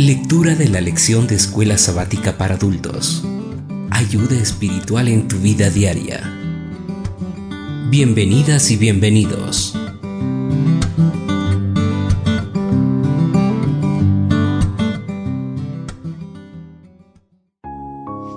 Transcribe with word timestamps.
Lectura 0.00 0.54
de 0.54 0.70
la 0.70 0.80
lección 0.80 1.26
de 1.26 1.34
escuela 1.34 1.76
sabática 1.76 2.38
para 2.38 2.54
adultos. 2.54 3.22
Ayuda 3.90 4.34
espiritual 4.34 5.08
en 5.08 5.28
tu 5.28 5.36
vida 5.36 5.68
diaria. 5.68 6.22
Bienvenidas 7.90 8.70
y 8.70 8.78
bienvenidos. 8.78 9.76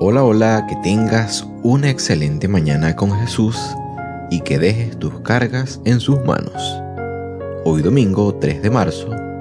Hola, 0.00 0.24
hola, 0.24 0.66
que 0.68 0.74
tengas 0.82 1.46
una 1.62 1.90
excelente 1.90 2.48
mañana 2.48 2.96
con 2.96 3.12
Jesús 3.20 3.56
y 4.32 4.40
que 4.40 4.58
dejes 4.58 4.98
tus 4.98 5.20
cargas 5.20 5.80
en 5.84 6.00
sus 6.00 6.24
manos. 6.24 6.60
Hoy 7.64 7.82
domingo 7.82 8.34
3 8.34 8.62
de 8.62 8.70
marzo 8.70 9.31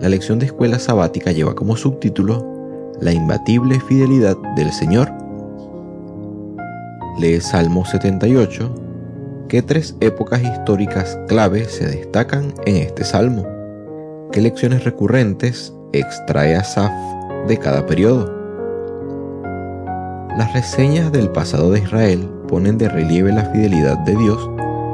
la 0.00 0.08
lección 0.08 0.38
de 0.38 0.46
escuela 0.46 0.78
sabática 0.78 1.30
lleva 1.30 1.54
como 1.54 1.76
subtítulo 1.76 2.94
La 3.00 3.12
imbatible 3.12 3.78
fidelidad 3.80 4.36
del 4.56 4.72
Señor. 4.72 5.12
Lee 7.18 7.40
Salmo 7.40 7.84
78, 7.84 8.74
¿Qué 9.48 9.62
tres 9.62 9.96
épocas 10.00 10.42
históricas 10.42 11.18
clave 11.28 11.66
se 11.66 11.86
destacan 11.86 12.54
en 12.64 12.76
este 12.76 13.04
salmo? 13.04 13.46
¿Qué 14.32 14.40
lecciones 14.40 14.84
recurrentes 14.84 15.74
extrae 15.92 16.56
Asaf 16.56 16.92
de 17.46 17.58
cada 17.58 17.84
periodo? 17.84 18.32
Las 20.38 20.52
reseñas 20.54 21.12
del 21.12 21.28
pasado 21.30 21.72
de 21.72 21.80
Israel 21.80 22.26
ponen 22.48 22.78
de 22.78 22.88
relieve 22.88 23.32
la 23.32 23.44
fidelidad 23.46 23.98
de 23.98 24.16
Dios 24.16 24.50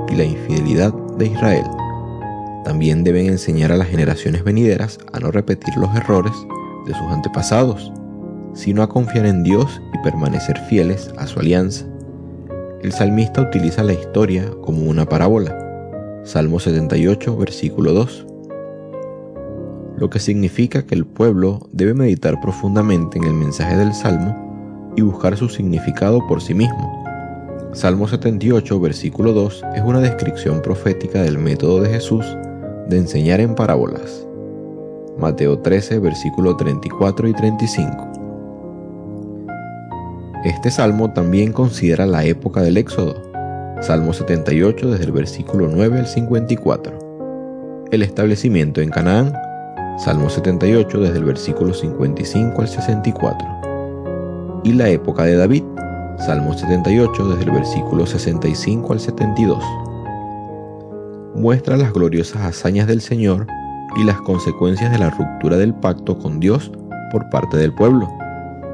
y 0.09 0.17
la 0.17 0.25
infidelidad 0.25 0.93
de 1.19 1.27
Israel. 1.27 1.67
También 2.67 3.05
deben 3.05 3.27
enseñar 3.27 3.71
a 3.71 3.77
las 3.77 3.87
generaciones 3.87 4.43
venideras 4.43 4.99
a 5.13 5.21
no 5.21 5.31
repetir 5.31 5.77
los 5.77 5.95
errores 5.95 6.33
de 6.85 6.95
sus 6.95 7.07
antepasados, 7.13 7.93
sino 8.55 8.83
a 8.83 8.89
confiar 8.89 9.25
en 9.25 9.45
Dios 9.45 9.81
y 9.95 10.03
permanecer 10.03 10.59
fieles 10.69 11.13
a 11.17 11.29
su 11.29 11.39
alianza. 11.39 11.87
El 12.83 12.91
salmista 12.91 13.41
utiliza 13.41 13.85
la 13.85 13.93
historia 13.93 14.51
como 14.63 14.83
una 14.83 15.07
parábola. 15.09 15.57
Salmo 16.25 16.59
78, 16.59 17.37
versículo 17.37 17.93
2. 17.93 18.27
Lo 19.97 20.11
que 20.11 20.19
significa 20.19 20.85
que 20.85 20.97
el 20.97 21.07
pueblo 21.07 21.69
debe 21.71 21.95
meditar 21.95 22.41
profundamente 22.41 23.17
en 23.19 23.25
el 23.27 23.35
mensaje 23.35 23.77
del 23.77 23.95
salmo 23.95 24.93
y 24.97 25.03
buscar 25.03 25.37
su 25.37 25.49
significado 25.49 26.27
por 26.27 26.43
sí 26.43 26.53
mismo. 26.53 27.05
Salmo 27.75 28.09
78, 28.09 28.81
versículo 28.81 29.33
2 29.35 29.65
es 29.77 29.83
una 29.83 30.01
descripción 30.01 30.63
profética 30.63 31.23
del 31.23 31.39
método 31.39 31.81
de 31.81 31.91
Jesús 31.91 32.27
de 32.89 32.99
enseñar 32.99 33.41
en 33.41 33.55
parábolas. 33.55 34.27
Mateo 35.19 35.59
13, 35.59 35.99
versículo 35.99 36.57
34 36.57 37.29
y 37.29 37.33
35. 37.33 38.09
Este 40.45 40.71
salmo 40.71 41.13
también 41.13 41.53
considera 41.53 42.07
la 42.07 42.25
época 42.25 42.63
del 42.63 42.77
Éxodo. 42.77 43.23
Salmo 43.81 44.13
78 44.13 44.91
desde 44.91 45.05
el 45.05 45.13
versículo 45.13 45.69
9 45.69 45.99
al 46.01 46.07
54. 46.07 47.87
El 47.91 48.03
establecimiento 48.03 48.81
en 48.81 48.91
Canaán. 48.91 49.33
Salmo 49.99 50.29
78 50.29 51.01
desde 51.01 51.19
el 51.19 51.25
versículo 51.25 51.73
55 51.75 52.61
al 52.61 52.69
64. 52.69 53.49
Y 54.65 54.73
la 54.75 54.89
época 54.89 55.25
de 55.25 55.37
David. 55.37 55.65
Salmo 56.19 56.57
78 56.57 57.29
desde 57.29 57.45
el 57.45 57.51
versículo 57.51 58.07
65 58.07 58.93
al 58.93 59.01
72 59.01 59.65
muestra 61.37 61.77
las 61.77 61.93
gloriosas 61.93 62.43
hazañas 62.43 62.87
del 62.87 63.01
Señor 63.01 63.47
y 63.97 64.05
las 64.05 64.21
consecuencias 64.23 64.91
de 64.91 64.99
la 64.99 65.11
ruptura 65.11 65.57
del 65.57 65.75
pacto 65.75 66.19
con 66.19 66.41
Dios 66.41 66.71
por 67.13 67.29
parte 67.31 67.57
del 67.57 67.73
pueblo. 67.73 68.09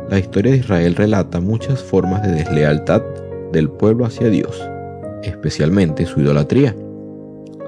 La 0.08 0.18
historia 0.18 0.52
de 0.52 0.58
Israel 0.58 0.94
relata 0.94 1.40
muchas 1.40 1.82
formas 1.82 2.22
de 2.22 2.32
deslealtad 2.32 3.02
del 3.52 3.68
pueblo 3.68 4.04
hacia 4.04 4.28
Dios, 4.28 4.60
especialmente 5.22 6.06
su 6.06 6.20
idolatría. 6.20 6.74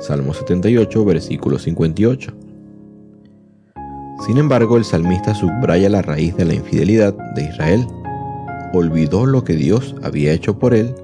Salmo 0.00 0.34
78, 0.34 1.04
versículo 1.04 1.58
58. 1.58 2.32
Sin 4.26 4.38
embargo, 4.38 4.76
el 4.76 4.84
salmista 4.84 5.34
subraya 5.34 5.90
la 5.90 6.02
raíz 6.02 6.36
de 6.36 6.44
la 6.44 6.54
infidelidad 6.54 7.14
de 7.34 7.44
Israel. 7.44 7.86
Olvidó 8.72 9.26
lo 9.26 9.44
que 9.44 9.54
Dios 9.54 9.94
había 10.02 10.32
hecho 10.32 10.58
por 10.58 10.74
él, 10.74 10.94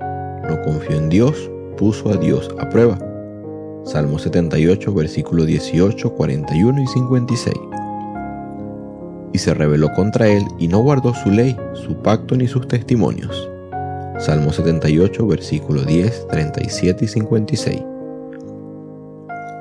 no 0.49 0.61
confió 0.63 0.97
en 0.97 1.09
Dios, 1.09 1.51
puso 1.77 2.11
a 2.11 2.17
Dios 2.17 2.49
a 2.59 2.69
prueba. 2.69 3.10
Salmo 3.85 4.19
78, 4.19 4.93
versículo 4.95 5.45
18, 5.45 6.15
41 6.15 6.83
y 6.83 6.87
56. 6.87 7.57
Y 9.33 9.39
se 9.39 9.55
rebeló 9.55 9.89
contra 9.95 10.29
él 10.29 10.45
y 10.59 10.69
no 10.69 10.81
guardó 10.81 11.15
su 11.15 11.31
ley, 11.31 11.57
su 11.75 11.95
pacto 11.97 12.37
ni 12.37 12.47
sus 12.47 12.69
testimonios. 12.69 13.51
Salmo 14.19 14.53
78, 14.53 15.27
versículo 15.27 15.83
10, 15.85 16.29
37 16.29 17.05
y 17.05 17.09
56. 17.09 17.83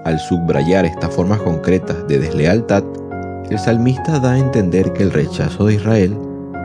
Al 0.03 0.19
subrayar 0.19 0.85
estas 0.85 1.13
formas 1.13 1.39
concretas 1.41 2.07
de 2.07 2.19
deslealtad, 2.19 2.83
el 3.49 3.57
salmista 3.57 4.19
da 4.19 4.33
a 4.33 4.39
entender 4.39 4.91
que 4.93 5.03
el 5.03 5.11
rechazo 5.11 5.65
de 5.65 5.75
Israel 5.75 6.15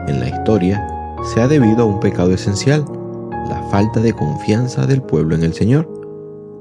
en 0.08 0.20
la 0.20 0.28
historia 0.28 0.86
se 1.32 1.40
ha 1.40 1.48
debido 1.48 1.84
a 1.84 1.86
un 1.86 2.00
pecado 2.00 2.32
esencial, 2.32 2.84
la 3.48 3.62
falta 3.70 4.00
de 4.00 4.12
confianza 4.12 4.86
del 4.86 5.02
pueblo 5.02 5.34
en 5.34 5.44
el 5.44 5.54
Señor. 5.54 6.03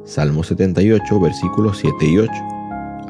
Salmo 0.06 0.44
78, 0.44 1.18
versículos 1.18 1.78
7 1.78 1.96
y 2.06 2.18
8. 2.18 2.32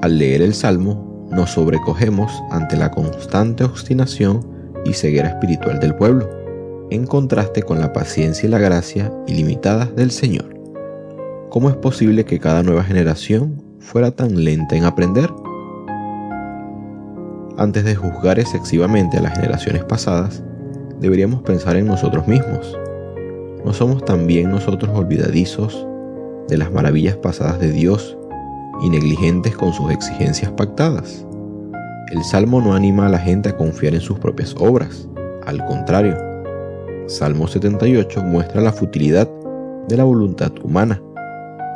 Al 0.03 0.19
leer 0.19 0.43
el 0.43 0.53
Salmo, 0.53 1.27
nos 1.31 1.49
sobrecogemos 1.49 2.31
ante 2.51 2.77
la 2.77 2.91
constante 2.91 3.63
obstinación 3.63 4.47
y 4.85 4.93
ceguera 4.93 5.29
espiritual 5.29 5.79
del 5.79 5.95
pueblo, 5.95 6.29
en 6.91 7.07
contraste 7.07 7.63
con 7.63 7.79
la 7.79 7.93
paciencia 7.93 8.45
y 8.45 8.51
la 8.51 8.59
gracia 8.59 9.11
ilimitadas 9.25 9.95
del 9.95 10.11
Señor. 10.11 10.53
¿Cómo 11.49 11.69
es 11.69 11.75
posible 11.77 12.25
que 12.25 12.39
cada 12.39 12.61
nueva 12.61 12.83
generación 12.83 13.63
fuera 13.79 14.11
tan 14.11 14.43
lenta 14.43 14.75
en 14.75 14.83
aprender? 14.83 15.31
Antes 17.57 17.85
de 17.85 17.95
juzgar 17.95 18.39
excesivamente 18.39 19.17
a 19.17 19.21
las 19.21 19.33
generaciones 19.33 19.83
pasadas, 19.83 20.43
deberíamos 20.99 21.41
pensar 21.41 21.75
en 21.75 21.87
nosotros 21.87 22.27
mismos. 22.27 22.77
¿No 23.65 23.73
somos 23.73 24.05
también 24.05 24.51
nosotros 24.51 24.91
olvidadizos 24.95 25.87
de 26.47 26.57
las 26.57 26.71
maravillas 26.71 27.15
pasadas 27.17 27.59
de 27.59 27.71
Dios 27.71 28.17
y 28.81 28.89
negligentes 28.89 29.55
con 29.55 29.73
sus 29.73 29.91
exigencias 29.91 30.51
pactadas. 30.51 31.25
El 32.11 32.23
Salmo 32.23 32.61
no 32.61 32.73
anima 32.75 33.07
a 33.07 33.09
la 33.09 33.19
gente 33.19 33.49
a 33.49 33.57
confiar 33.57 33.93
en 33.93 34.01
sus 34.01 34.19
propias 34.19 34.55
obras, 34.59 35.07
al 35.45 35.65
contrario. 35.65 36.17
Salmo 37.07 37.47
78 37.47 38.21
muestra 38.23 38.61
la 38.61 38.71
futilidad 38.71 39.29
de 39.87 39.97
la 39.97 40.03
voluntad 40.03 40.51
humana, 40.63 41.01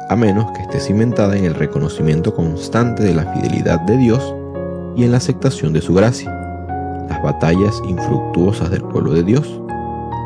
a 0.10 0.16
menos 0.16 0.52
que 0.52 0.62
esté 0.62 0.80
cimentada 0.80 1.38
en 1.38 1.46
el 1.46 1.56
reconocimiento 1.56 2.34
constante 2.34 3.04
de 3.04 3.14
la 3.14 3.34
fidelidad 3.34 3.82
de 3.82 3.98
Dios 3.98 4.36
y 4.96 5.04
en 5.04 5.12
la 5.12 5.18
aceptación 5.18 5.74
de 5.74 5.82
su 5.82 5.94
gracia. 5.94 6.32
Las 7.10 7.22
batallas 7.22 7.82
infructuosas 7.88 8.70
del 8.70 8.84
pueblo 8.84 9.14
de 9.14 9.24
Dios. 9.24 9.62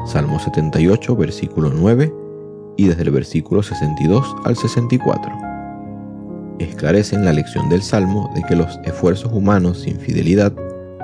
Salmo 0.07 0.39
78, 0.39 1.15
versículo 1.15 1.71
9 1.73 2.20
y 2.77 2.87
desde 2.87 3.03
el 3.03 3.11
versículo 3.11 3.63
62 3.63 4.35
al 4.45 4.55
64. 4.55 5.31
Esclarecen 6.59 7.25
la 7.25 7.33
lección 7.33 7.69
del 7.69 7.81
Salmo 7.81 8.31
de 8.35 8.43
que 8.43 8.55
los 8.55 8.79
esfuerzos 8.83 9.31
humanos 9.33 9.79
sin 9.79 9.99
fidelidad 9.99 10.53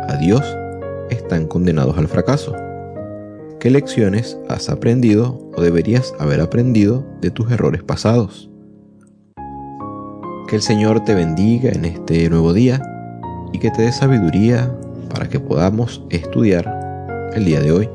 a 0.08 0.16
Dios 0.18 0.44
están 1.10 1.48
condenados 1.48 1.98
al 1.98 2.08
fracaso. 2.08 2.56
¿Qué 3.60 3.72
lecciones 3.72 4.38
has 4.50 4.70
aprendido 4.70 5.50
o 5.56 5.62
deberías 5.62 6.14
haber 6.20 6.42
aprendido 6.42 7.06
de 7.22 7.32
tus 7.32 7.52
errores 7.52 7.84
pasados? 7.84 8.50
Que 10.48 10.56
el 10.56 10.62
Señor 10.62 11.04
te 11.04 11.16
bendiga 11.16 11.72
en 11.72 11.86
este 11.86 12.30
nuevo 12.30 12.54
día 12.54 12.82
y 13.52 13.60
que 13.60 13.72
te 13.72 13.82
dé 13.82 13.92
sabiduría 13.92 14.72
para 15.10 15.28
que 15.28 15.40
podamos 15.40 16.04
estudiar 16.10 17.32
el 17.34 17.46
día 17.46 17.62
de 17.62 17.72
hoy. 17.72 17.90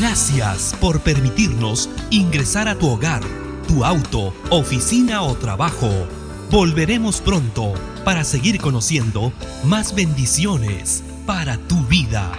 Gracias 0.00 0.74
por 0.80 1.02
permitirnos 1.02 1.90
ingresar 2.08 2.68
a 2.68 2.74
tu 2.74 2.88
hogar, 2.88 3.20
tu 3.68 3.84
auto, 3.84 4.32
oficina 4.48 5.20
o 5.20 5.34
trabajo. 5.34 5.90
Volveremos 6.50 7.20
pronto 7.20 7.74
para 8.02 8.24
seguir 8.24 8.62
conociendo 8.62 9.30
más 9.62 9.94
bendiciones 9.94 11.04
para 11.26 11.58
tu 11.58 11.84
vida. 11.84 12.32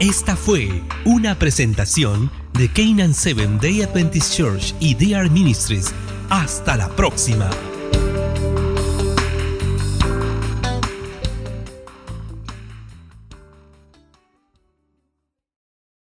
Esta 0.00 0.36
fue 0.36 0.82
una 1.06 1.38
presentación 1.38 2.30
de 2.52 2.68
Canaan 2.68 3.14
Seven 3.14 3.58
Day 3.58 3.80
Adventist 3.80 4.34
Church 4.36 4.74
y 4.78 4.94
DR 4.94 5.30
Ministries. 5.30 5.94
Hasta 6.28 6.76
la 6.76 6.90
próxima. 6.90 7.48